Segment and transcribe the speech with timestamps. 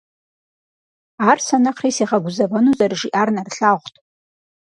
[1.29, 3.95] Ар сэ нэхъри сигъэгузэвэну зэрыжиӀар нэрылъагъут.